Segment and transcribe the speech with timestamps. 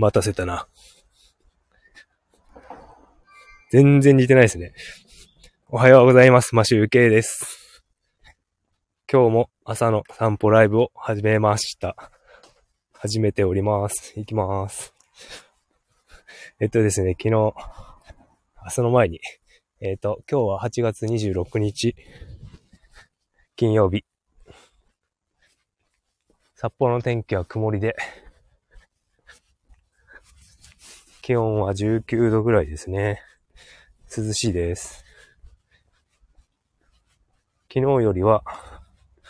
[0.00, 0.68] 待たせたな。
[3.72, 4.72] 全然似てないですね。
[5.70, 6.54] おはようございます。
[6.54, 7.82] マシュウケイです。
[9.12, 11.96] 今日も朝の散歩ライブを始めました。
[12.92, 14.12] 始めております。
[14.14, 14.94] 行きます。
[16.60, 17.54] えっとですね、昨日、
[18.70, 19.18] その前に、
[19.80, 21.96] えっと、今日は8月26日、
[23.56, 24.04] 金曜日。
[26.54, 27.96] 札幌の天気は曇りで、
[31.28, 33.20] 気温は19度ぐらいですね。
[34.16, 35.04] 涼しいです。
[37.70, 38.42] 昨日よりは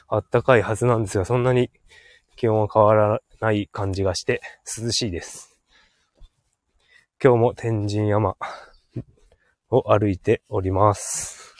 [0.08, 1.72] 暖かいはずなんですが、そんなに
[2.36, 4.40] 気温は変わらない感じがして
[4.80, 5.58] 涼しいです。
[7.20, 8.36] 今日も天神山
[9.68, 11.52] を歩いております。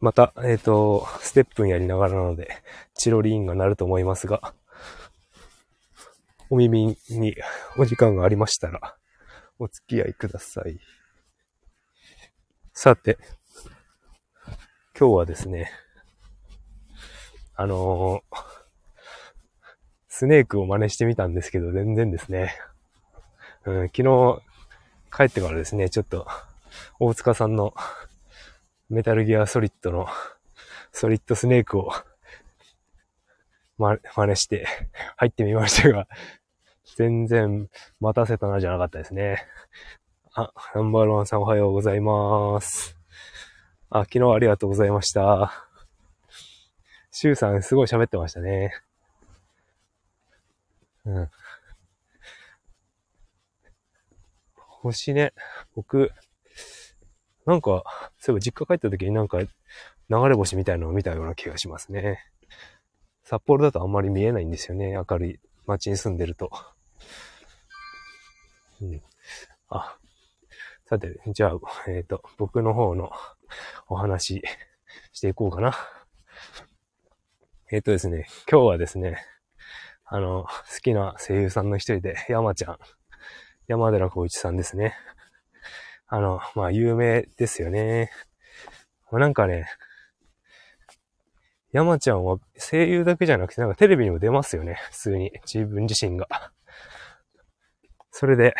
[0.00, 2.48] また、えっ、ー、と、ステップンやりながらなので、
[2.94, 4.54] チロリーンが鳴ると思いますが、
[6.54, 7.34] お耳に
[7.76, 8.96] お時間がありましたら、
[9.58, 10.78] お付き合いください。
[12.72, 13.18] さて、
[14.96, 15.72] 今日はですね、
[17.56, 18.36] あのー、
[20.06, 22.54] スネークを真似してみたんですけど、全然ですね、
[23.64, 24.42] うん、昨日
[25.10, 26.24] 帰ってからですね、ちょっと、
[27.00, 27.74] 大塚さんの
[28.88, 30.06] メタルギアソリッドの
[30.92, 31.90] ソリッドスネークを、
[33.76, 34.68] 真似して
[35.16, 36.06] 入ってみましたが、
[36.96, 37.68] 全然
[38.00, 39.46] 待たせたなじゃなかったですね。
[40.34, 42.96] あ、ナンバーワンさんおはようございます。
[43.90, 45.68] あ、昨日ありがとうございました。
[47.10, 48.72] シュウさんすごい喋ってましたね。
[51.06, 51.30] うん。
[54.56, 55.32] 星ね、
[55.74, 56.10] 僕、
[57.46, 57.84] なんか、
[58.18, 59.48] そういえば実家帰った時になんか流
[60.08, 62.18] れ星みたいなのを見たような気がしますね。
[63.22, 64.92] 札幌だとあんまり見えないんですよね。
[64.92, 66.50] 明るい街に住んでると。
[68.80, 69.02] うん。
[69.68, 69.96] あ、
[70.86, 71.52] さて、じゃあ、
[71.88, 73.10] えっ、ー、と、僕の方の
[73.88, 74.42] お話
[75.12, 75.74] していこうかな。
[77.72, 79.18] えっ、ー、とですね、今日はですね、
[80.04, 82.78] あの、好きな声優さんの一人で、山ちゃん、
[83.66, 84.94] 山寺孝一さんですね。
[86.06, 88.10] あの、まあ、有名ですよね。
[89.10, 89.66] なんかね、
[91.72, 94.78] 山ちゃんは声優だけじゃなくて、なんかテレビにも出ますよね。
[94.90, 95.32] 普通に。
[95.44, 96.28] 自分自身が。
[98.16, 98.54] それで、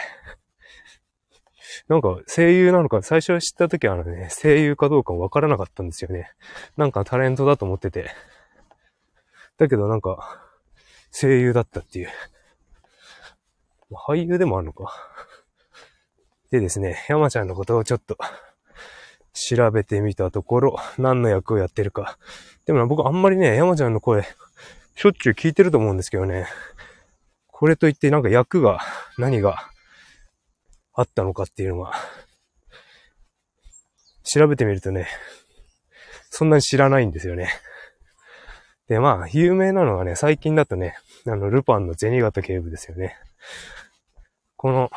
[1.87, 6.33] なんか声優なのか、最初知った時はあのね、声優かどうかわからなかったんですよね。
[6.77, 8.11] なんかタレントだと思ってて。
[9.57, 10.43] だけどなんか、
[11.13, 12.09] 声優だったっていう。
[13.93, 14.93] 俳優でもあるのか。
[16.51, 18.19] でですね、山ちゃんのことをちょっと
[19.35, 22.19] 調べてみたところ、何の役をやってるか。
[22.67, 24.25] でも僕あんまりね、山ちゃんの声、
[24.97, 26.49] しょっちゅう聞いてると思うんですけどね。
[27.57, 28.81] これといってなんか役が、
[29.17, 29.71] 何が
[30.93, 31.93] あったのかっていうのが、
[34.25, 35.07] 調べてみるとね、
[36.31, 37.49] そんなに知らないんですよね。
[38.89, 40.99] で、まあ、有名なのはね、最近だとね、
[41.29, 43.17] あの、ルパンの銭形警部ですよね。
[44.57, 44.91] この、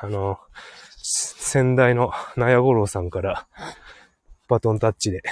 [0.00, 0.40] あの、
[1.00, 3.46] 先代の納屋五郎さんから
[4.48, 5.22] バトンタッチで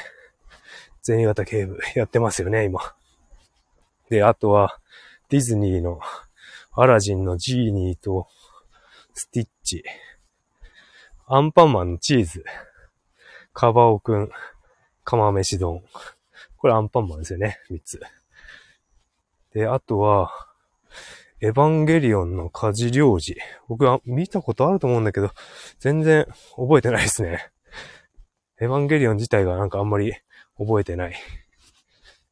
[1.02, 2.94] 銭形警部やってますよね、今。
[4.10, 4.78] で、あとは
[5.28, 5.98] ディズニーの
[6.74, 8.28] アラジンのジーニーと
[9.12, 9.84] スティッチ、
[11.26, 12.44] アンパンマンのチーズ、
[13.52, 14.30] カバオくん、
[15.04, 15.84] 釜飯丼。
[16.56, 18.00] これアンパンマンですよね、三つ。
[19.52, 20.30] で、あとは、
[21.42, 23.36] エヴァンゲリオンの家事領事。
[23.68, 25.30] 僕は見たことあると思うんだけど、
[25.78, 27.50] 全然覚えてないですね。
[28.62, 30.14] エヴァンゲリオン自体がなんかあんまり
[30.56, 31.14] 覚えてない。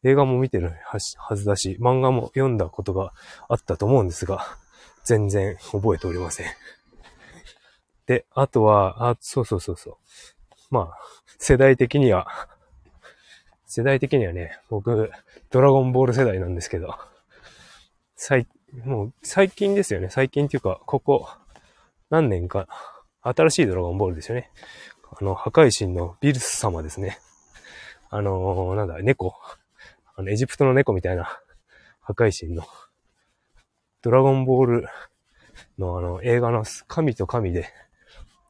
[0.03, 3.13] 映画も見てるはずだし、漫画も読んだことが
[3.49, 4.47] あったと思うんですが、
[5.05, 6.47] 全然覚えておりません。
[8.07, 9.97] で、あとは、あ、そうそうそうそう。
[10.71, 10.99] まあ、
[11.39, 12.27] 世代的には、
[13.67, 15.11] 世代的にはね、僕、
[15.51, 16.99] ドラゴンボール世代なんですけど、
[18.17, 18.47] 最、
[18.85, 20.09] もう最近ですよね。
[20.11, 21.29] 最近っていうか、ここ
[22.11, 22.67] 何年か、
[23.23, 24.51] 新しいドラゴンボールですよね。
[25.13, 27.19] あの、破壊神のビルス様ですね。
[28.11, 29.37] あのー、なんだ、猫。
[30.21, 31.25] あの、エジプトの猫みたいな
[32.03, 32.63] 破壊神の、
[34.03, 34.89] ドラゴンボール
[35.79, 37.73] のあの、映画の神と神で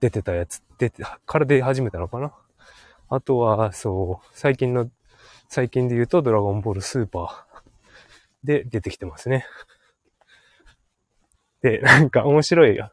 [0.01, 2.35] 出てたやつ、出て、から出始めたのかな？
[3.09, 4.91] あとは、そう、最近の、
[5.49, 9.47] 最近で言うとドラゴンボールスーパーで出てきてますね。
[11.63, 12.91] で、なんか面白い、あ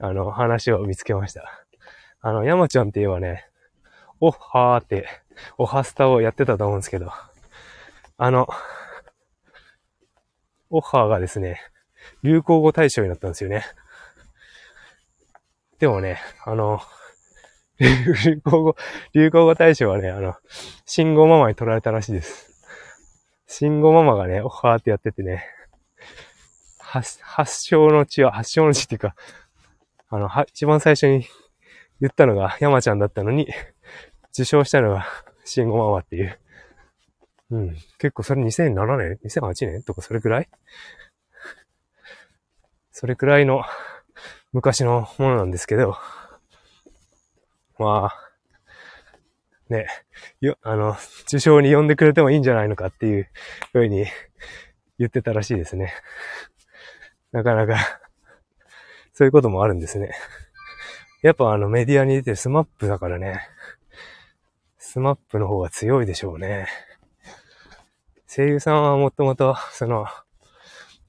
[0.00, 1.64] の、話を見つけました。
[2.20, 3.48] あの、山ちゃんって言えばね、
[4.18, 5.06] おっはーって、
[5.56, 7.12] おはスタをやってたと思うんですけど、
[8.20, 8.48] あの、
[10.70, 11.60] オッハーがですね、
[12.24, 13.64] 流行語大賞になったんですよね。
[15.78, 16.80] でもね、あの、
[17.78, 18.76] 流行語、
[19.14, 20.34] 流行語大賞はね、あの、
[20.84, 22.60] 信号ママに取られたらしいです。
[23.46, 25.46] 信号ママがね、オッハーってやっててね、
[26.80, 29.14] 発、発祥の地は、発祥の地っていうか、
[30.08, 31.24] あの、は、一番最初に
[32.00, 33.46] 言ったのが山ちゃんだったのに、
[34.32, 35.06] 受賞したのが
[35.44, 36.36] 信号ママっていう。
[37.50, 37.76] うん。
[37.98, 39.82] 結構それ2007年 ?2008 年？
[39.82, 40.48] とかそれくらい？
[42.92, 43.62] それくらいの
[44.52, 45.96] 昔のものなんですけど、
[47.78, 48.28] まあ、
[49.68, 49.86] ね、
[50.40, 53.28] よ、あの、受賞に呼んでくれてもいいんじゃないのかっていう
[53.72, 54.06] ふうに
[54.98, 55.94] 言ってたらしいですね。
[57.32, 57.76] なかなか
[59.12, 60.10] そういうこともあるんですね。
[61.22, 63.48] やっぱあのメディアに出てる SMAPだからね、
[64.78, 66.68] SMAPの方が強いでしょうね。
[68.28, 70.06] 声優さんはもともと、その、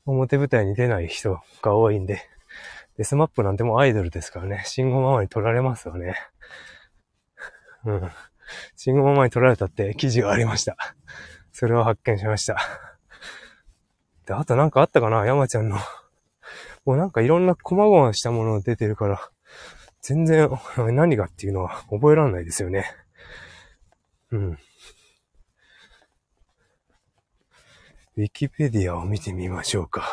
[0.05, 2.21] 表舞台に出ない人が多いんで、
[2.97, 6.15] で、 SMAPなんてもうアイドルですからね、信号ママに取られますよね。
[7.85, 8.11] うん。
[8.75, 10.75] 信号ママに取られたって記事がありました。
[11.51, 12.57] それを発見しました。
[14.25, 15.25] で、あとなんかあったかな？
[15.25, 15.77] 山ちゃんの。
[16.85, 19.29] もうなんかいろんな細々したもの出てるから、
[20.01, 22.85] 全然何がっていうのは覚えられないですよね。
[24.31, 24.57] うん。
[28.19, 30.03] ウィキペディアを見てみましょうか。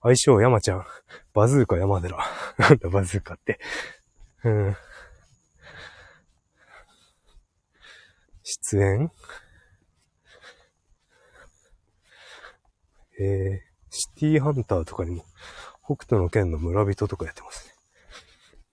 [0.00, 0.86] 相性山ちゃん。
[1.32, 2.16] バズーカ山寺。
[2.56, 3.58] なんだバズーカって。
[4.44, 4.76] うん。
[8.44, 9.10] 出演？
[13.18, 13.60] えー、
[13.90, 15.24] シティハンターとかにも、
[15.84, 17.74] 北斗の剣の村人とかやってますね。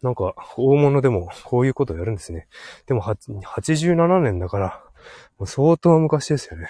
[0.04, 2.48] なんか、大物でもこういうことやるんですね。
[2.86, 4.91] でも、87年だから、
[5.38, 6.70] もう相当昔ですよね。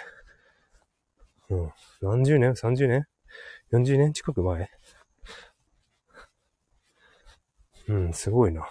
[1.50, 1.72] うん。
[2.02, 3.08] 何十年 ?30 年
[3.72, 4.70] ?40 年近く前？
[7.88, 8.70] うん、すごいな。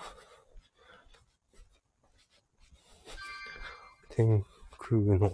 [4.11, 4.45] 天
[4.79, 5.33] 空の、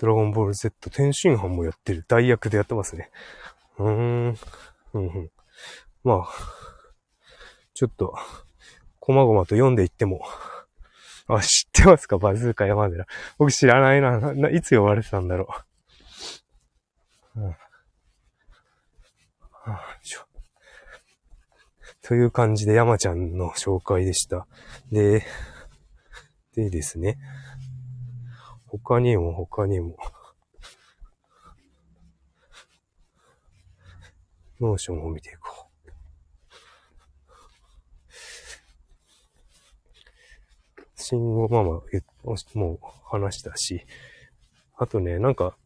[0.00, 2.04] ドラゴンボール Z 天津飯もやってる。
[2.08, 3.10] 代役でやってますね。
[3.78, 4.28] うーん。
[4.30, 4.36] うん
[4.94, 5.30] うん。
[6.04, 6.28] まあ、
[7.74, 8.14] ちょっと、
[9.00, 10.22] こまごまと読んでいっても、
[11.28, 12.18] あ、知ってますか？
[12.18, 13.06] バズーカ山寺。
[13.38, 14.18] 僕知らないな。
[14.34, 15.48] な、いつ呼ばれてたんだろ
[17.36, 17.40] う。
[17.40, 17.48] うん。
[17.48, 17.56] は
[19.66, 20.20] あ、ちょ
[22.00, 24.46] という感じで山ちゃんの紹介でした。
[24.90, 25.22] で、
[26.54, 27.18] でですね。
[28.66, 29.96] 他にも他にも。
[34.60, 35.57] ノーションを見ていこう。
[41.08, 41.80] 信号ママ
[42.54, 43.86] もう話したし、
[44.76, 45.56] あとね、なんか、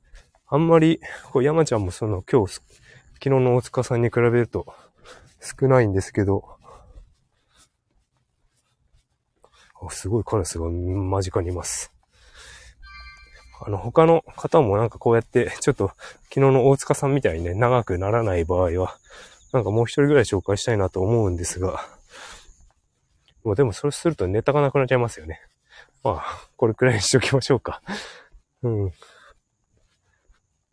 [0.47, 1.01] あんまり、
[1.33, 2.63] こう山ちゃんもその今日、昨
[3.25, 4.73] 日の大塚さんに比べると
[5.41, 6.45] 少ないんですけど、
[9.85, 11.93] あすごいカラスが間近にいます。
[13.67, 15.89] あの、他の方もなんかこうやって、ちょっと
[16.29, 18.97] 昨日の大塚さんみたいにね、長くならない場合は、
[19.53, 21.85] なんかもう一人ぐらい紹介したいなと思うんですが、
[23.45, 25.41] もうでもそれするとネタがなくなっちゃいますよね。
[26.05, 27.83] まあ、これくらいにしときましょうか。
[28.63, 28.93] うん。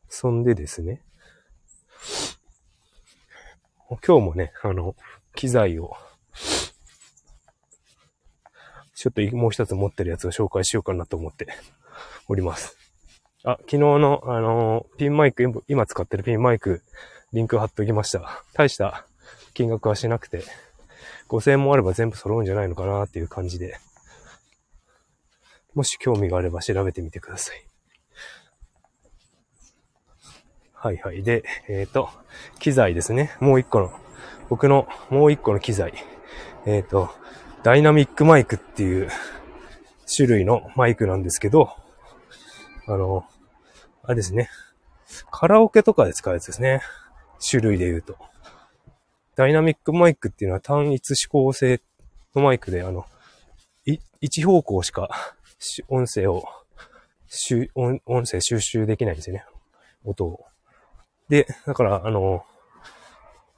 [0.07, 1.03] そんでですね。
[4.05, 4.95] 今日もね、あの、
[5.35, 5.95] 機材を、
[8.93, 11.47] ちょっともう一つ持ってるやつを紹介しようかなと思って
[12.27, 12.77] おります。
[13.43, 16.83] あ、昨日の、あのピンマイク、今使ってるピンマイク、
[17.31, 18.43] リンク貼っときました。
[18.53, 19.05] 大した
[19.53, 20.43] 金額はしなくて、
[21.29, 23.77] 5000円もあれば全部揃うんじゃないのかなっていう感じで、
[25.75, 27.65] もし興味があれば調べてみてください。
[30.73, 31.23] はいはい。
[31.23, 32.09] で、えっ、ー、と、
[32.59, 33.35] 機材ですね。
[33.39, 33.91] もう一個の、
[34.49, 35.93] 僕のもう一個の機材。
[36.65, 37.09] えっ、ー、と、
[37.63, 39.09] ダイナミックマイクっていう
[40.13, 41.69] 種類のマイクなんですけど、
[42.87, 43.25] あの、
[44.03, 44.49] あれですね。
[45.31, 46.81] カラオケとかで使うやつですね。
[47.47, 48.17] 種類で言うと。
[49.39, 51.79] ダイナミックマイクっていうのは単一指向性
[52.35, 53.05] のマイクで、あの、
[54.19, 55.09] 一方向しか
[55.87, 56.43] 音声を、
[57.73, 59.45] 音音声収集できないんですよね。
[60.03, 60.45] 音を。
[61.29, 62.43] で、だから、あの、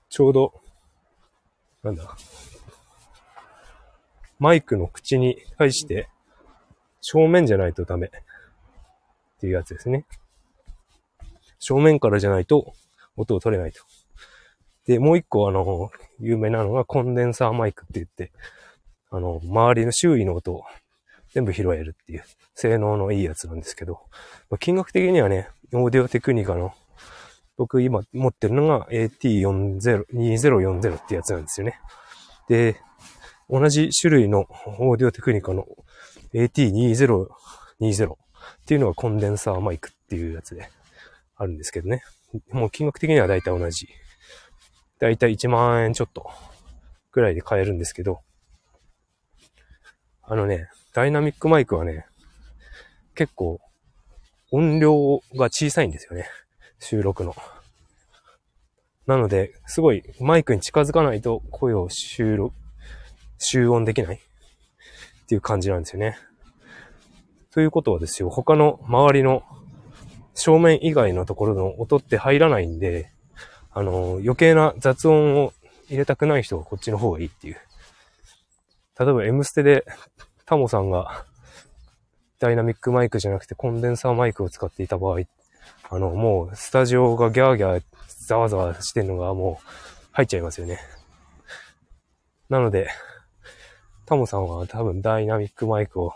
[0.10, 0.54] ちょうど、
[1.82, 2.16] なんだ、
[4.38, 6.10] マイクの口に対して
[7.00, 8.10] 正面じゃないとダメっ
[9.40, 10.06] ていうやつですね。
[11.58, 12.72] 正面からじゃないと
[13.18, 13.82] 音を取れないと。
[14.92, 18.34] で、もう一個あの、有名なのがコンデンサーマイクって言って、
[19.10, 20.66] あの、周りの周囲の音を
[21.34, 24.02] 全部拾えるっていう性能のいいやつなんですけど、
[24.50, 26.74] まあ、金額的にはね、オーディオテクニカの
[27.56, 31.80] 僕今持ってるのが AT402040 ってやつなんですよね。
[32.50, 32.82] で、
[33.50, 35.66] 同じ種類のオーディオテクニカの
[36.34, 37.30] AT2020 っ
[38.66, 40.70] ていうのがコンデンサーマイクっていうやつで
[41.38, 42.04] あるんですけどね。
[42.52, 43.88] もう金額的にはだいたい同じ。
[45.02, 46.30] だいたい1万円ちょっと
[47.12, 48.22] ぐらいで買えるんですけど、
[50.22, 52.06] あのね、ダイナミックマイクはね、
[53.16, 53.60] 結構
[54.52, 56.28] 音量が小さいんですよね。
[56.80, 57.36] 収録の。
[59.08, 62.56] なので、すごいマイクに近づかないと声を収録、
[63.40, 64.20] 集音できないっ
[65.26, 66.16] ていう感じなんですよね。
[67.50, 69.42] ということはですよ、他の周りの
[70.36, 73.12] 正面以外のところの音って入らないんで、
[73.74, 75.54] あの、余計な雑音を
[75.88, 77.58] 入れたくない人はこっちの方がいいっていう。
[79.00, 79.86] 例えば M ステで
[80.46, 81.26] タモさんが
[82.40, 85.22] ダイナミックマイクじゃなくてコンデンサーマイクを使っていた場合、
[85.90, 87.84] あの、もうスタジオがギャーギャー
[88.26, 89.68] ざわざわしてるのがもう
[90.12, 90.80] 入っちゃいますよね。
[92.50, 92.90] なので、
[94.06, 96.14] タモさんは多分ダイナミックマイクを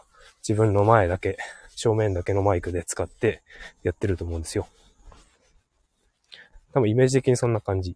[0.47, 1.37] 自分の前だけ、
[1.75, 3.41] 正面だけのマイクで使って
[3.83, 4.67] やってると思うんですよ。
[6.75, 7.95] 多分イメージ的にそんな感じ。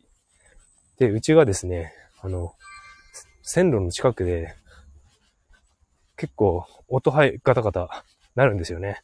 [1.00, 2.54] で、うちがですね、あの、
[3.44, 4.56] 線路の近くで、
[6.16, 8.06] 結構音はいガタガタ
[8.36, 9.04] なるんですよね。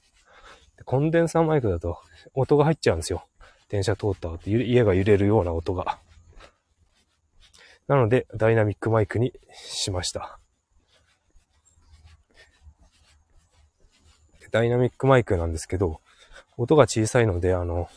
[0.85, 1.99] コンデンサーマイクだと
[2.33, 3.27] 音が入っちゃうんですよ。
[3.67, 5.99] 電車通った後、家が揺れるような音が。
[7.89, 10.39] なので、ダイナミックマイクにしました。
[14.51, 15.99] ダイナミックマイクなんですけど、
[16.55, 17.89] 音が小さいので、あの、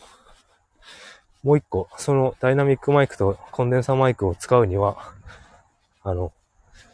[1.43, 5.13] もう一個、そのダイナミックマイクとコンデンサーマイクを使うには、
[6.03, 6.33] あの、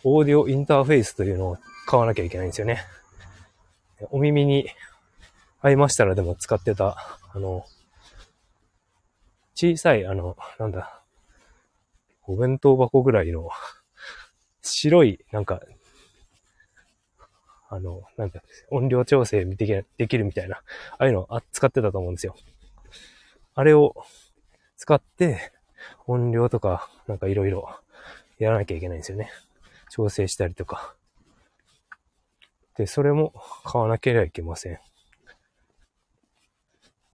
[0.05, 2.85] オーディオインターフェイスというのを買わなきゃいけないんですよね。
[4.11, 4.69] お耳に
[5.61, 7.65] 合いましたらでも使ってた、あの、
[9.55, 11.01] 小さい、あの、なんだ、
[12.27, 13.49] お弁当箱ぐらいの、
[14.61, 15.61] 白い、なんか、
[17.71, 20.63] あの、なんだ、音量調整できるみたいな、あ
[20.99, 22.37] あいうのあ使ってたと思うんですよ。
[23.55, 23.95] あれを
[24.85, 25.51] 使って、
[26.07, 27.75] 音量とか、なんかいろいろ
[28.39, 29.31] やらなきゃいけないんですよね。
[29.89, 30.95] 調整したりとか。
[32.77, 33.33] で、それも
[33.65, 34.79] 買わなければいけません。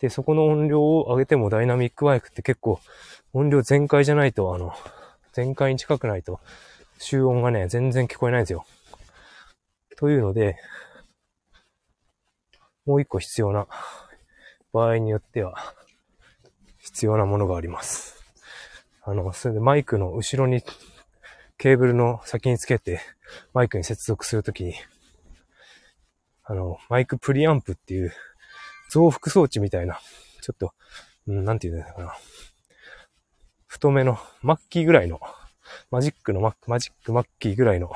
[0.01, 2.81] で、そこの音量を上げてもダイナミックマイクって結構
[3.33, 4.75] 音量全開じゃないと、あの、
[5.33, 6.41] 全開に近くないと、
[6.99, 8.67] 集音がね、全然聞こえないんですよ。
[9.97, 10.57] というので、
[12.85, 13.69] もう一個必要な
[14.73, 15.55] 場合によっては、
[16.93, 18.23] 必要なものがあります。
[19.03, 20.63] あの、それでマイクの後ろに
[21.57, 23.01] ケーブルの先につけて
[23.55, 24.75] マイクに接続するときに、
[26.45, 28.13] あの、マイクプリアンプっていう
[28.91, 30.01] 増幅装置みたいな、
[30.43, 30.73] ちょっと、
[31.29, 32.15] うん、なんて言うんだかな。
[33.67, 35.21] 太めのマッキーぐらいの、
[35.93, 37.93] マジックのママジックマッキーぐらいの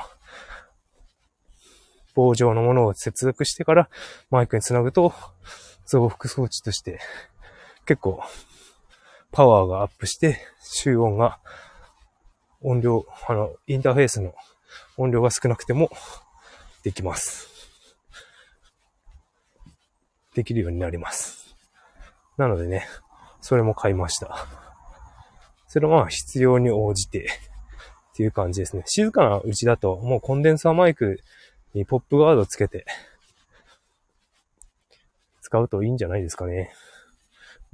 [2.13, 3.89] 棒状のものを接続してから
[4.31, 5.13] マイクにつなぐと
[5.85, 6.99] 増幅装置として
[7.85, 8.23] 結構
[9.35, 11.39] パワーがアップして集音が
[12.61, 14.33] 音量、あの、インターフェースの
[14.95, 15.89] 音量が少なくても
[16.83, 17.49] できます。
[20.35, 21.53] できるようになります。
[22.37, 22.87] なのでね、
[23.41, 24.47] それも買いました。
[25.67, 27.27] それはまあ必要に応じて
[28.13, 28.83] っていう感じですね。
[28.85, 31.19] 静かなうちだともうコンデンサーマイク
[31.73, 32.85] にポップガードつけて、
[35.41, 36.71] 使うといいんじゃないですかね。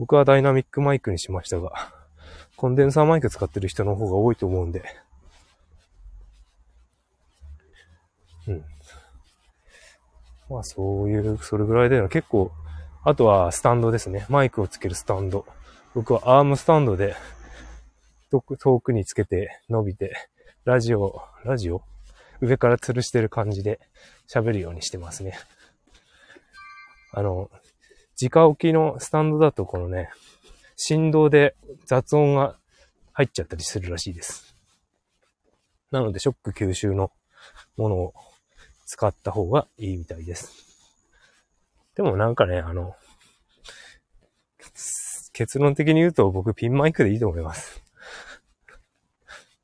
[0.02, 1.94] 僕はダイナミックマイクにしましたが、
[2.56, 4.84] コンデンサーマイク使ってる人の方が多いと思うんで。
[8.48, 8.66] うん。
[10.50, 12.52] まあそういう、それぐらいで結構、
[13.04, 14.26] あとはスタンドですね。
[14.28, 15.46] マイクをつけるスタンド。
[15.94, 17.16] 僕はアームスタンドで
[18.32, 20.16] 遠くにつけて伸びて、
[20.66, 21.84] ラジオ、ラジオ？
[22.40, 23.80] 上から吊るしてる感じで
[24.28, 25.38] 喋るようにしてますね。
[27.12, 27.52] あの、
[28.22, 30.10] 直置きのスタンドだとこのね、
[30.76, 32.58] 振動で雑音が
[33.14, 34.56] 入っちゃったりするらしいです。
[35.92, 37.12] なので、ショック吸収の
[37.78, 38.14] ものを
[38.86, 40.54] 使った方がいいみたいです。
[41.96, 42.96] でもなんかね、あの、
[45.34, 47.82] 結論的に言うと僕ピンマイクでいいと思います。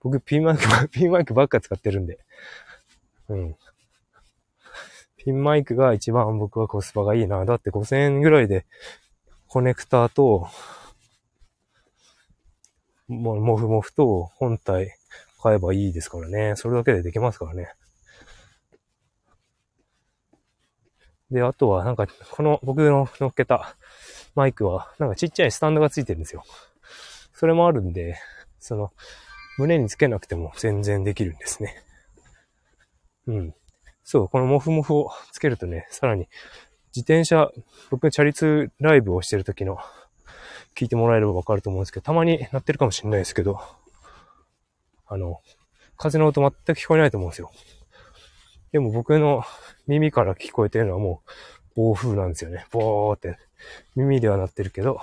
[0.02, 2.20] 僕ピンマイク、ピンマイクばっか使ってるんで。
[3.30, 3.56] うん。
[5.27, 7.43] ピンマイクが一番僕はコスパがいいな。
[7.43, 8.65] だって5000円ぐらいで、
[9.50, 10.48] コネクターと、
[13.10, 14.96] も、もふもふと本体
[15.43, 16.55] 買えばいいですからね。
[16.55, 17.74] それだけでできますからね。
[21.29, 23.75] で、あとはなんか、この僕の乗っけた
[24.34, 26.46] マイクは、なんかちっちゃいスタンドがついてるんですよ。
[27.34, 28.15] それもあるんで、
[28.60, 28.93] その、
[29.57, 31.84] 胸につけなくても全然できるんですね。
[33.27, 33.57] うん。
[34.10, 36.30] そう、このモフモフをつけるとね、さらに、
[36.96, 37.52] 自転車、
[37.92, 39.80] 僕チャリ通ライブをしてる時の、
[40.76, 43.60] 聞いてもらえればわかると思うんですけど、たまに鳴ってるかもしれないですけど、
[45.08, 45.42] あの、
[45.98, 47.52] 風の音全く聞こえないと思うんですよ。
[48.72, 49.44] でも僕の
[49.88, 51.22] 耳から聞こえてるのはも
[51.76, 52.66] う暴風なんですよね。
[52.72, 53.38] ボーって。
[53.98, 55.02] 耳では鳴ってるけど、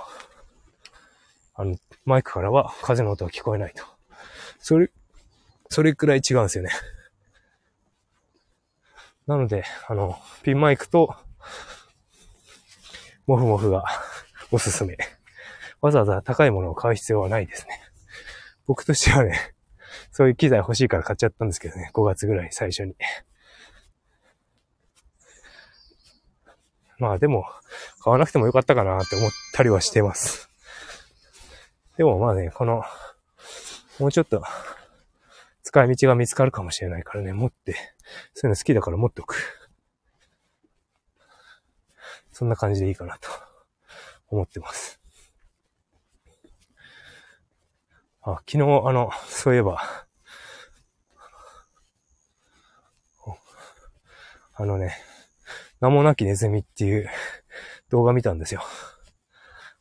[1.53, 3.83] あの、マイクからは風の音は聞こえないと。
[4.57, 4.89] それ、
[5.69, 6.71] それくらい違うんですよね。
[9.27, 11.15] なので、あの、ピンマイクと、
[13.25, 13.83] モフモフが
[14.51, 14.97] おすすめ。
[15.81, 17.81] わざわざ高いものを買う必要はないですね。
[18.67, 19.55] 僕としてはね、
[20.11, 22.95] そういう機材欲しいから買っちゃったんですけどね、5月ぐらい最初に。
[26.99, 27.45] まあでも、
[28.03, 30.49] 買わなくてもよかったかなって思ったりはしてます。
[31.97, 32.83] でもまあね、この、
[33.99, 34.43] もうちょっと、
[35.65, 37.73] 使い道が見つかるかもしれないからね、持って、
[38.35, 39.35] そういうの好きだから持っておく。
[42.31, 43.27] そんな感じでいいかなと
[44.27, 45.01] 思ってます。
[48.21, 49.81] あ、昨日、あの、そういえば、
[54.53, 54.95] あのね、
[55.81, 57.09] 名もなきネズミっていう
[57.89, 58.61] 動画見たんですよ。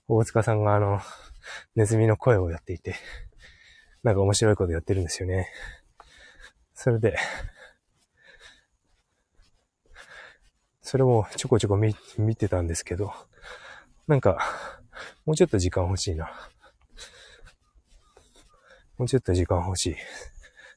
[0.08, 1.00] 大塚さんがあの、
[1.76, 2.94] ネズミの声をやっていて、
[4.04, 5.48] なんか面白いことやってるんですよね。
[6.74, 7.16] それで、
[10.82, 13.14] それもちょこちょこ見、見てたんですけど、
[14.06, 14.38] なんか、
[15.24, 16.30] もうちょっと時間欲しいな。
[18.98, 19.96] もうちょっと時間欲しい。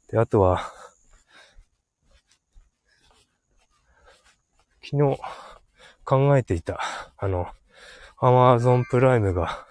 [0.09, 0.71] で、あとは、
[4.81, 5.19] 昨日
[6.05, 6.79] 考えていた、
[7.17, 7.47] あの、
[8.19, 9.67] アマゾンプライムが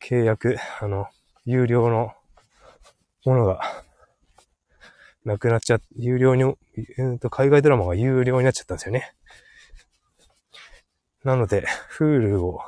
[0.00, 1.08] 契約、あの、
[1.44, 2.14] 有料の
[3.24, 3.60] ものが
[5.24, 9.14] なくなっちゃ、有料に、うんと、海外ドラマが有料になっちゃったんですよね。
[11.24, 11.66] なので、
[11.98, 12.60] Hulu を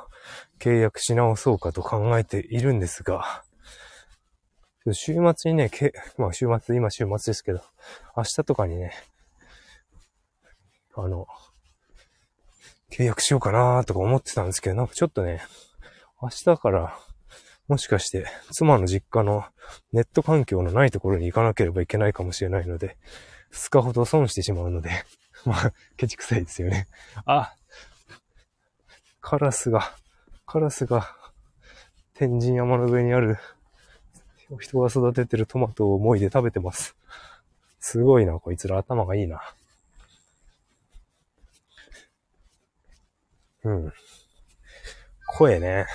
[0.59, 3.43] 契約し直そうかと考えているんですが、
[4.91, 7.61] 週末にね、け、まあ週末、今週末ですけど、
[8.15, 8.91] 明日とかにね、
[10.95, 11.27] あの、
[12.91, 15.43] 契約しようかなとか思ってたんですけど、なんかちょっとね、
[16.19, 16.97] 明日から
[17.67, 19.45] もしかして妻の実家の
[19.91, 22.97] ネット環境のないところに行かなければいけないかもしれないので、
[23.51, 24.89] 2日ほど損してしまうので、
[25.45, 26.87] まあ、ケチくさいですよね。
[27.25, 27.53] あ、
[29.19, 29.93] カラスが、
[30.45, 31.13] カラスが
[32.13, 33.37] 天神山の上にある
[34.59, 36.95] 人が育ててるトマトを思いで食べてます。
[37.79, 39.41] すごいな、こいつら頭がいいな。
[43.63, 43.93] うん。
[45.25, 45.85] 声ね。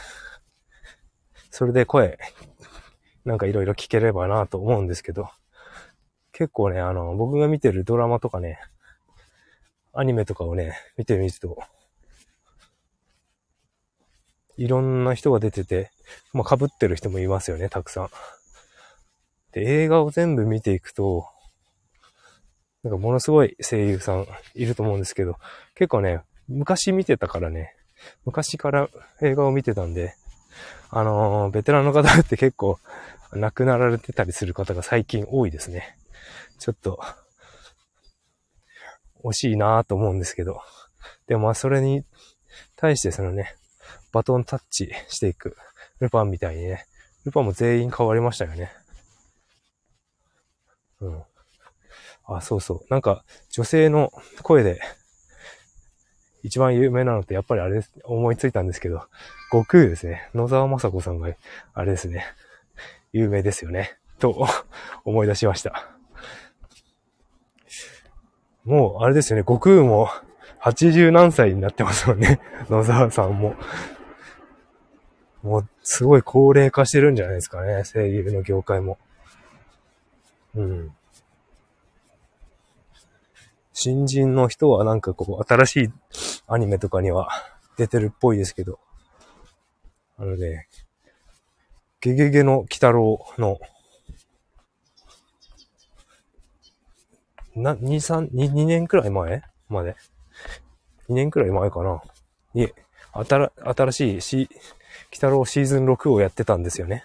[1.52, 2.18] それで声、
[3.26, 5.28] なんかいろいろ聞ければなと思うんですけど、
[6.32, 8.58] 結構ね、あの、僕が見てるドラマとかね、
[9.92, 11.58] アニメとかをね、見てみると、
[14.56, 15.90] いろんな人が出てて、
[16.32, 18.08] まあ、被ってる人もいますよね、たくさん。
[19.52, 21.26] で、映画を全部見ていくと、
[22.82, 25.36] なんかものすごい声優さんいると思うんですけど、
[25.74, 27.76] 結構ね、昔見てたからね、
[28.24, 28.88] 昔から
[29.20, 30.16] 映画を見てたんで、
[30.94, 32.78] あのー、ベテランの方って結構
[33.32, 35.96] 亡くなられてたりする方が最近多いですね。
[36.58, 37.00] ちょっと、
[39.24, 40.60] 惜しいなぁと思うんですけど。
[41.26, 42.04] でもまあそれに
[42.76, 43.56] 対してそのね、
[44.12, 45.56] バトンタッチしていく。
[45.98, 46.84] ルパンみたいにね。
[47.24, 48.70] ルパンも全員変わりましたよね。
[51.00, 51.22] うん。
[52.26, 52.86] あ、そうそう。
[52.90, 54.78] なんか、女性の声で、
[56.42, 57.92] 一番有名なのってやっぱりあれです。
[58.04, 59.06] 思いついたんですけど、
[59.50, 60.28] 悟空ですね。
[60.34, 61.28] 野沢雅子さんが、
[61.74, 62.24] あれですね。
[63.12, 63.96] 有名ですよね。
[64.18, 64.46] と、
[65.04, 65.88] 思い出しました。
[68.64, 69.42] もう、あれですよね。
[69.42, 70.08] 悟空も、
[70.62, 72.40] 80何歳になってますもんね。
[72.70, 73.56] 野沢さんも。
[75.42, 77.82] もう、すごい高齢化してるんじゃないですかね。
[77.84, 78.98] 声優の業界も。
[80.54, 80.94] うん。
[83.72, 85.92] 新人の人はなんかこう、新しい
[86.46, 87.28] アニメとかには
[87.76, 88.78] 出てるっぽいですけど、
[90.18, 90.68] あのね、
[92.00, 93.58] ゲゲゲの鬼太郎の、
[97.54, 99.96] な、2、3、2, 年くらい前まで
[101.08, 102.02] ?2 年くらい前かな？
[102.54, 102.72] に、
[103.12, 104.48] 新、新しいし、
[105.10, 107.04] 鬼太郎シーズン6をやってたんですよね。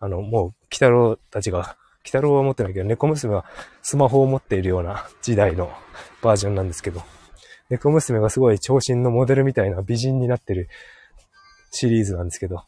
[0.00, 3.46] あの、もう、鬼太郎たちが鬼太郎は持ってないけど、猫娘は
[3.82, 5.72] スマホを持っているような時代の
[6.22, 7.02] バージョンなんですけど、
[7.70, 10.68] 猫娘がすごい長身のモデルみたいな美人になってる
[11.70, 12.64] シリーズなんですけど、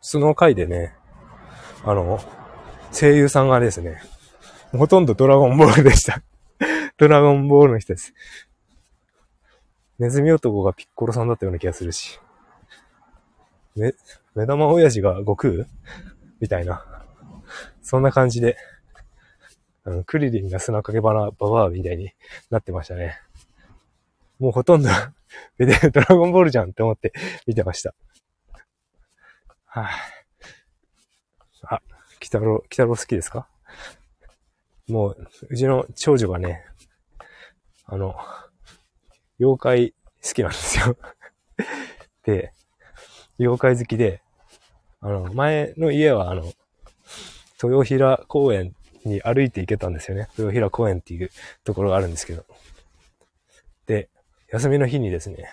[0.00, 0.94] その回でね、
[1.84, 2.20] あの、
[2.92, 4.00] 声優さんがあれですね、
[4.72, 6.22] ほとんどドラゴンボールでした
[6.96, 8.14] ドラゴンボールの人です。
[9.98, 12.20] ネズミ男がピッコロさんだったような気がするし。
[13.74, 13.94] め、
[14.34, 15.66] 目玉親父が悟空？
[16.40, 16.84] みたいな。
[17.82, 18.56] そんな感じで、
[19.84, 22.10] あの、クリリンが砂かけばな、ババアみたいに
[22.50, 23.20] なってましたね。
[24.38, 24.88] もうほとんど
[25.58, 27.12] ドラゴンボールじゃんって思って
[27.46, 27.94] 見てました。
[29.64, 29.84] はい、
[31.62, 31.76] あ。
[31.76, 31.82] あ、
[32.20, 33.48] 北郎、北郎好きですか？
[34.88, 36.64] もう、うちの長女がね、
[37.84, 38.14] あの、
[39.40, 40.96] 妖怪好きなんですよ
[42.24, 42.52] で、
[43.38, 44.22] 妖怪好きで、
[45.00, 46.52] あの、前の家はあの、
[47.62, 50.28] 豊平公園に歩いて行けたんですよね。
[50.38, 51.30] 豊平公園っていう
[51.64, 52.44] ところがあるんですけど。
[53.86, 54.08] で、
[54.48, 55.50] 休みの日にですね、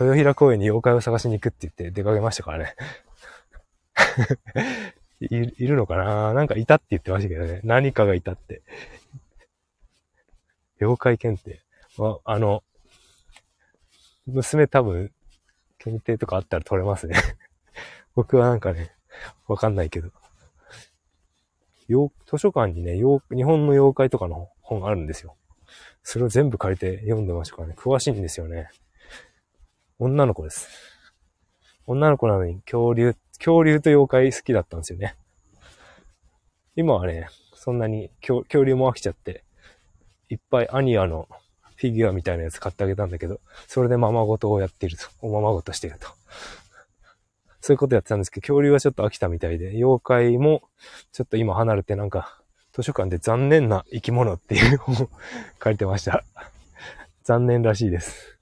[0.00, 2.74] 豊平公園に妖怪を探しに行くって言って出かけましたからね。
[5.20, 6.32] いいるのかな？
[6.34, 7.60] なんかいたって言ってましたけどね。
[7.64, 8.62] 何かがいたって。
[10.80, 11.60] 妖怪検定。
[11.98, 12.62] ああの、
[14.26, 15.12] 娘多分、
[15.78, 17.16] 検定とかあったら取れますね。
[18.14, 18.92] 僕はなんかね、
[19.48, 20.10] わかんないけど。
[21.88, 23.02] 図書館にね、日
[23.42, 25.36] 本の妖怪とかの本あるんですよ。
[26.02, 27.74] それを全部借りて読んでましたからね。
[27.76, 28.68] 詳しいんですよね。
[29.98, 30.68] 女の子です。
[31.86, 35.16] 女の子なのに恐竜、恐竜と妖怪好きだったんですよね。
[36.76, 39.44] 今はね、そんなに恐竜も飽きちゃって、
[40.28, 41.28] いっぱいアニアの
[41.76, 45.04] フィギュアみたいなやつ買ってあげたんだけど、それでままごとをやっていると。
[45.20, 46.08] おままごとしていると。
[47.60, 50.62] そういうことやってたんですけど、恐竜はちょっと飽きたみたいで、妖怪も
[51.12, 52.37] ちょっと今離れてなんか、
[52.78, 55.10] 図書館で残念な生き物っていう本を
[55.62, 56.22] 書いてました。
[57.24, 58.38] 残念らしいです。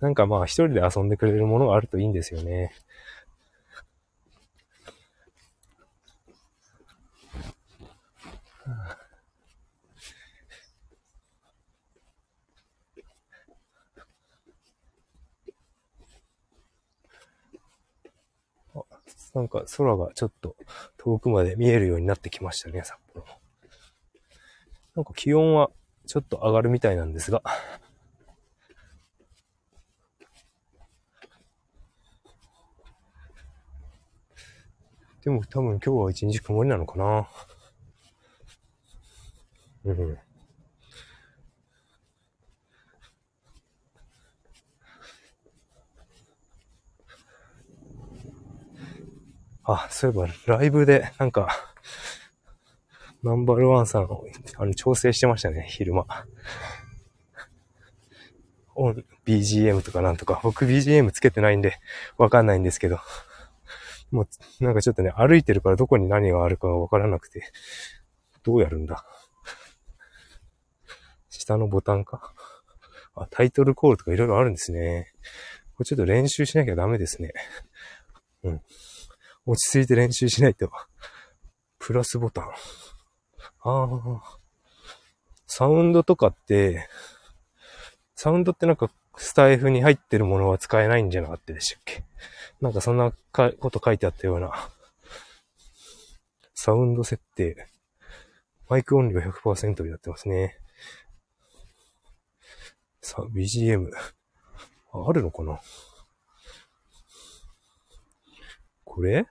[0.00, 2.72] なんかまあ一人で遊んでくれるものがあるといいんですよね。
[19.34, 20.56] なんか空がちょっと
[20.96, 23.26] 遠くまで見えるようになってきましたね、札幌。
[24.96, 25.70] なんか気温は
[26.06, 27.42] ちょっと上がるみたいなんですが。
[35.22, 37.28] でも多分今日は一日曇りなのかな。
[39.84, 40.18] うん。
[49.64, 51.48] あ、そういえば、ライブで、なんか、
[53.22, 54.24] ナンバーワンさんを、
[54.56, 56.06] あの、調整してましたね、昼間。
[58.74, 60.40] オン、BGM とかなんとか。
[60.42, 61.78] 僕 BGM つけてないんで、
[62.16, 62.98] わかんないんですけど。
[64.10, 67.52] もう、なんかちょっとね、歩いてるからどこに何があるかわからなくて、
[68.42, 69.06] どうやるんだ？
[71.28, 72.34] 下のボタンか？
[73.14, 75.12] あ、タイトルコールとかいろいろあるんですね。
[75.76, 77.32] これちょっと練習しなきゃダメですね。
[78.42, 78.60] うん。
[79.46, 80.70] 落ち着いて練習しないと。
[81.78, 82.44] プラスボタン。
[82.44, 82.52] あ
[83.64, 84.38] あ。
[85.46, 86.88] サウンドとかって、
[88.14, 92.04] サウンドってなんかスタイフに入ってるものは使えないんじゃなかったでしたっけ？
[92.60, 94.52] なんかそんなこと書いてあったような。
[96.54, 97.66] サウンド設定。
[98.68, 100.56] マイク音量100%になってますね。
[103.00, 103.90] さあ、BGM。
[104.92, 105.60] ああるのかな？
[108.94, 109.24] これ？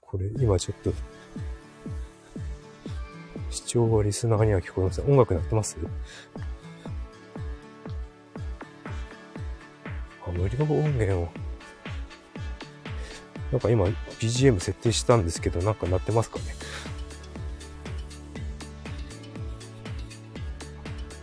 [0.00, 0.90] これ、今ちょっと、
[3.50, 5.04] 視聴はリスナーには聞こえません。
[5.04, 5.76] 音楽鳴ってます？
[10.26, 11.28] あ、無料音源を。
[13.52, 16.44] なんか今 BGM 設定したんですけど、なんか鳴ってますかね？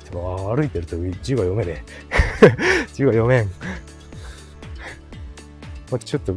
[0.03, 2.85] でも歩いてると字が読めねえ。
[2.95, 3.51] 字が読めん。
[5.91, 6.36] まちょっと、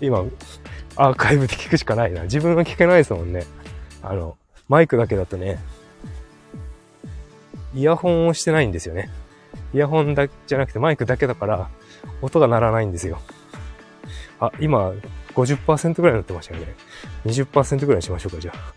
[0.00, 0.24] 今、
[0.96, 2.22] アーカイブで聞くしかないな。
[2.22, 3.44] 自分は聞けないですもんね。
[4.02, 4.36] あの、
[4.68, 5.58] マイクだけだとね、
[7.74, 9.10] イヤホンをしてないんですよね。
[9.74, 11.68] イヤホンだじゃなくてマイクだけだから、
[12.22, 13.20] 音が鳴らないんですよ。
[14.40, 14.92] あ、今、
[15.34, 16.74] 50%ぐらいになってましたよね。
[17.26, 18.74] 20%ぐらいにしましょうか、じゃあ。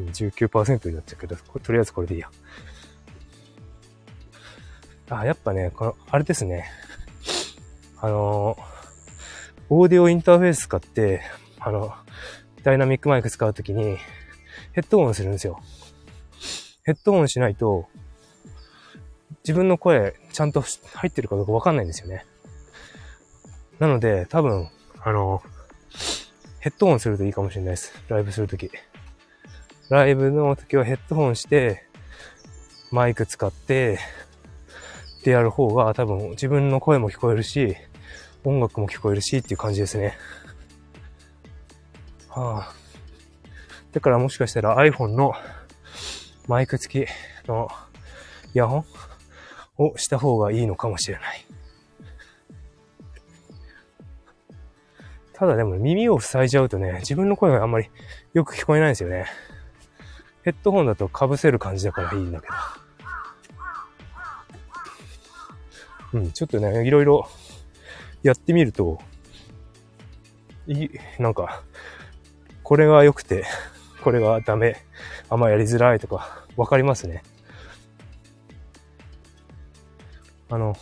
[0.00, 2.30] 19%になっちゃうけど、とりあえずこれでいいや。
[5.10, 6.70] あ、やっぱね、この、あれですね。
[8.00, 8.56] あの、
[9.68, 11.22] オーディオインターフェース使って、
[11.58, 11.94] あの、
[12.62, 13.96] ダイナミックマイク使うときに、
[14.72, 15.60] ヘッドホンするんですよ。
[16.84, 17.86] ヘッドホンしないと、
[19.44, 20.62] 自分の声ちゃんと
[20.94, 22.24] 入ってるかどうかわかんないんですよね。
[23.78, 24.68] なので、多分、
[25.00, 25.42] あの、
[26.60, 27.92] ヘッドホンするといいかもしれないです。
[28.08, 28.70] ライブするとき。
[29.88, 31.84] ライブの時はヘッドホンして、
[32.90, 33.98] マイク使って、
[35.22, 37.76] ってやる方が多分自分の声も聞こえるし、
[38.42, 40.18] 音楽も聞こえるしっていう感じですね。
[42.28, 42.72] はあ。
[43.92, 45.34] だからもしかしたら iPhone の
[46.48, 47.68] マイク付きの
[48.52, 48.84] イヤホン
[49.78, 51.46] をした方がいいのかもしれない。
[55.34, 57.90] ただでも耳を塞いじゃうとね、自分の声があんまり
[58.32, 59.26] よく聞こえないんですよね。
[60.42, 62.54] ヘッドホンだと被せる感じだからいいんだけど。
[66.14, 67.28] うん、ちょっとね、いろいろ
[68.22, 68.98] やってみると、
[70.66, 71.62] い、なんか、
[72.62, 73.44] これが良くて、
[74.02, 74.76] これがダメ、
[75.28, 77.22] あんまやりづらいとか、わかりますね。
[80.50, 80.76] あの、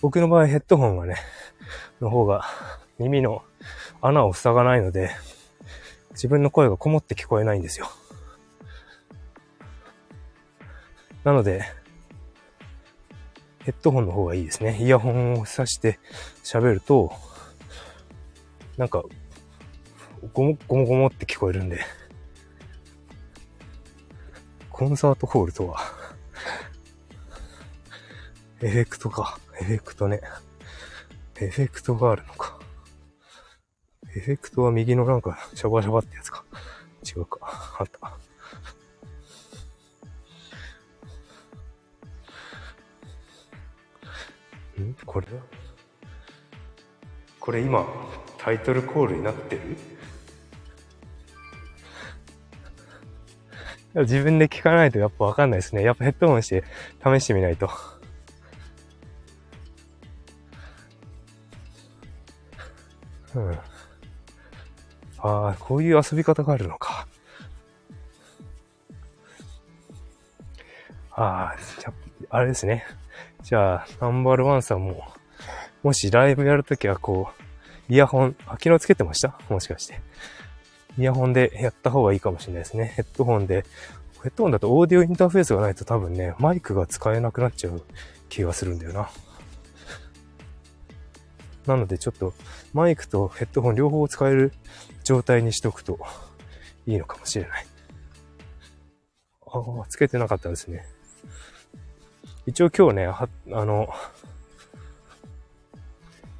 [0.00, 1.16] 僕の場合ヘッドホンはね、
[2.00, 2.44] の方が
[2.98, 3.42] 耳の
[4.00, 5.10] 穴を塞がないので、
[6.10, 7.88] 自分の声がこもって聞こえないんですよ。
[11.24, 11.62] なので、
[13.66, 14.78] ヘッドホンの方がいいですね。
[14.80, 15.98] イヤホンを挿して
[16.44, 17.12] 喋ると、
[18.76, 19.02] なんか、
[20.32, 21.80] ゴモゴモゴモって聞こえるんで、
[24.70, 25.80] コンサートホールとは、
[28.62, 29.36] エフェクトか。
[29.60, 30.20] エフェクトね。
[31.40, 32.60] エフェクトがあるのか。
[34.16, 36.44] エフェクトは右のなんか、シャバシャバってやつか。
[37.04, 37.40] 違うか。
[37.80, 38.16] あった。
[44.82, 45.26] んこれ？
[47.40, 47.86] これ今、
[48.38, 49.62] タイトルコールになってる？
[53.94, 55.82] 自分で聞かないとやっぱわかんないですね。
[55.82, 56.64] やっぱヘッドホンして
[57.02, 57.70] 試してみないと。
[63.34, 63.52] うん。
[65.18, 67.08] ああ、こういう遊び方があるのか。
[71.12, 71.56] ああ、
[72.28, 72.84] あれですね。
[73.46, 75.04] じゃあ、ナンバーワンさんも、
[75.84, 77.28] もしライブやるときはこ
[77.88, 79.38] う、イヤホン、あ、昨日つけてました？
[79.48, 80.00] もしかして。
[80.98, 82.94] イヤホンでやった方がいいかもしれないですね。
[82.96, 83.64] ヘッドホンで、
[84.24, 87.84] ヘッドホンだとオーディオインターフェースがないと多分ね、マイクが使えなくなっちゃう
[88.28, 89.08] 気がするんだよな。
[91.66, 92.34] なのでちょっと
[92.72, 94.52] マイクとヘッドホン両方使える
[95.04, 96.00] 状態にしておくと
[96.84, 97.66] いいのかもしれない。
[99.46, 100.84] ああ、つけてなかったですね。
[102.46, 103.28] 一応今日ね、あ
[103.64, 103.88] の、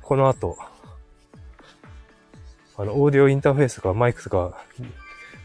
[0.02, 0.56] この後、
[2.76, 4.56] あの、オーディオインターフェースとかマイクとか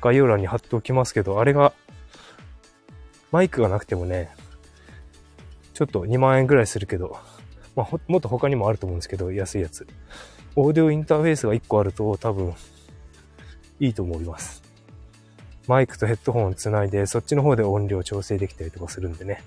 [0.02, 1.74] 概要欄に貼っておきますけど、あれが、
[3.32, 4.36] マイクがなくてもね、
[5.74, 7.18] ちょっと2万円ぐらいするけど、
[7.76, 9.88] まあ、もっと他にもあると思うんですけど、安いやつ。
[10.56, 12.54] オーディオインターフェースが1個あると多分
[13.80, 14.62] いいと思います。
[15.68, 19.42] マイクとヘッドホンをつないで、そっちの方で音量調整できたりとかするんでね。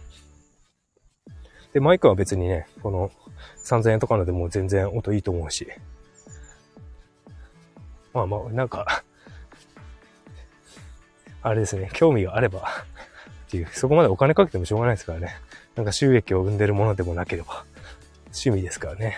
[1.75, 3.11] で、マイクは別にね、この
[3.65, 5.69] 3000円とかのでも全然音いいと思うし。
[8.13, 9.03] まあまあ、なんか
[11.43, 12.61] あれですね、興味があれば
[13.47, 15.37] っていう、そこまでお金かけてもしょうがないですからね。
[15.75, 17.67] なんか収益を生んでるものでもなければ。
[18.27, 19.17] 趣味ですからね。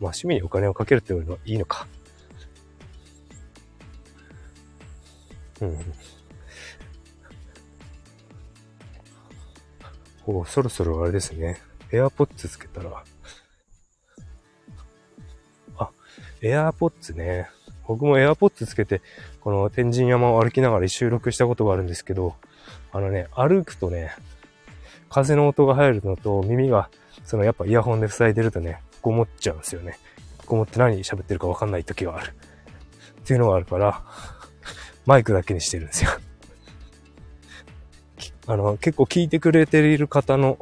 [0.00, 1.86] まあ趣味にお金をかけるっていうのはいいのか。
[5.60, 5.78] うん。
[10.26, 11.67] おそろそろあれですね。
[11.92, 13.04] AirPods つけたら。
[15.78, 15.90] あ、
[16.40, 17.48] AirPods ね。
[17.86, 19.00] 僕も AirPods つけて、
[19.40, 22.34] この天神山を歩きながら収録したことがあるんですけど、
[22.92, 24.12] あのね、歩くとね、
[25.08, 26.90] 風の音が入るのと耳が
[27.24, 29.98] そのやっぱイヤホンで塞いでるとね、こもっちゃうんですよね。
[30.46, 32.34] こもって何喋ってるかわかんない時がある。
[33.20, 34.02] っていうのがあるから、
[35.04, 36.10] マイクだけにしてるんですよ。
[38.46, 40.58] あの、結構聞いてくれている方の、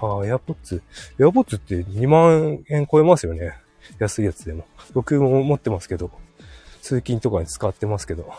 [0.00, 0.82] ああ、エアポッツ。
[1.18, 3.54] エアポッツって2万円超えますよね。
[3.98, 4.66] 安いやつでも。
[4.94, 6.10] 僕も持ってますけど、
[6.82, 8.32] 通勤とかに使ってますけど。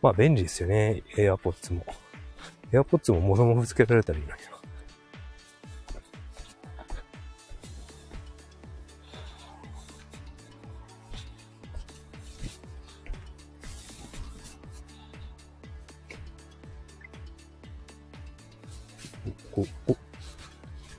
[0.00, 1.02] まあ便利ですよね。
[1.16, 1.84] エアポッツも。
[2.72, 4.61] エアポッツももともとつけられたらいいんだけど。
[19.56, 19.96] お、お、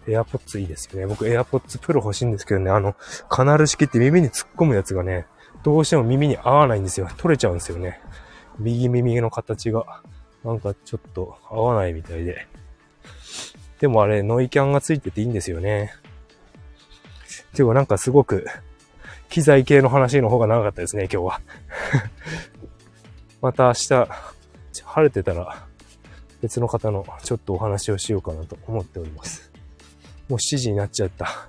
[0.07, 1.07] AirPods いいですよね。
[1.07, 2.95] 僕 AirPods Pro 欲しいんですけどね、あの、
[3.29, 5.25] カナル式って耳に突っ込むやつがね、
[5.63, 7.07] どうしても耳に合わないんですよ。
[7.17, 7.99] 取れちゃうんですよね。
[8.59, 10.01] 右耳の形が、
[10.43, 12.47] なんかちょっと合わないみたいで。
[13.79, 15.93] でもあれ、ノイキャンがついてていいんですよね。
[17.53, 18.45] ていうかなんかすごく、
[19.29, 21.41] 機材系の話の方が長かったですね、今日は。
[23.41, 23.87] また明日、
[24.83, 25.65] 晴れてたら、
[26.43, 29.49] 別の方のちょっとお話をしようかなと思っております。
[30.27, 31.47] もう7時になっちゃった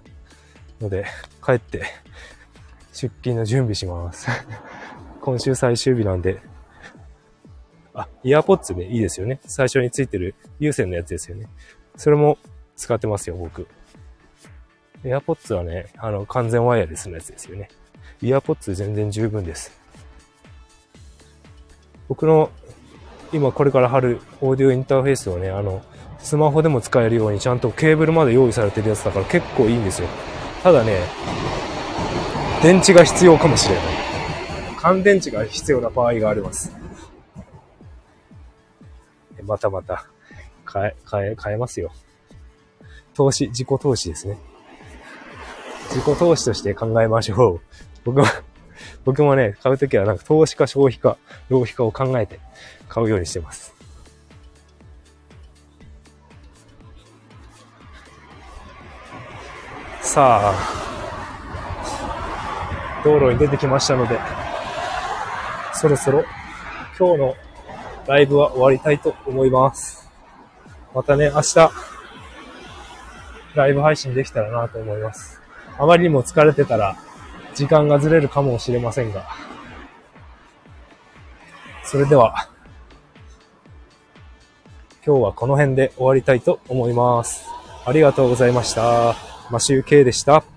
[0.80, 1.04] ので、
[1.44, 1.82] 帰って
[2.92, 4.28] 出勤の準備します。
[5.20, 6.40] 今週最終日なんで、
[7.92, 9.40] あ、イヤーポッツでいいですよね。
[9.44, 11.48] 最初についてる有線のやつですよね。
[11.96, 12.38] それも
[12.76, 13.66] 使ってますよ、僕。
[15.02, 17.68] エアポッツはね、あの、完全ワイヤレスのやつですよね。
[18.22, 19.76] イヤーポッツ全然十分です。
[22.06, 22.52] 僕の
[23.34, 25.82] 今これから貼るオーディオインターフェースはね、あの、
[26.20, 30.08] スマホでも使えるようにちゃんとケーブルまで用意されてるやつだから結構いいんですよ。
[30.62, 31.00] ただね、
[32.62, 33.84] 電池が必要かもしれない。
[34.78, 36.76] 乾電池が必要な場合があります。
[39.42, 40.06] またまた、
[40.72, 41.90] 変え、変え、変えますよ。
[43.14, 44.38] 投資、自己投資ですね。
[45.88, 47.60] 自己投資として考えましょう。
[48.04, 48.26] 僕は、
[49.04, 51.18] 僕もね、買うときはなんか投資か消費か、
[51.48, 52.38] 浪費かを考えて
[52.94, 53.74] 買うようにしてます。
[60.00, 60.54] さあ、
[63.02, 64.20] 道路に出てきましたので、
[65.72, 66.24] そろそろ
[66.96, 67.34] 今日の
[68.06, 70.08] ライブは終わりたいと思います。
[70.94, 71.70] またね、明日、
[73.56, 75.40] ライブ配信できたらなと思います。
[75.76, 76.94] あまりにも疲れてたら、
[77.56, 79.26] 時間がずれるかもしれませんが。
[81.82, 82.53] それでは、
[85.06, 87.46] 今日はこの辺で終わりたいと思います。
[87.84, 89.16] ありがとうございました。
[89.50, 90.53] マシュウケイでした。